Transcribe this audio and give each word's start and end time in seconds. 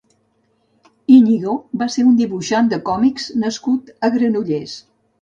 Íñigo 1.17 1.53
va 1.83 1.89
ser 1.97 2.07
un 2.13 2.17
dibuixant 2.23 2.75
de 2.75 2.83
còmics 2.91 3.31
nascut 3.47 3.97
a 4.09 4.15
Granollers. 4.19 4.79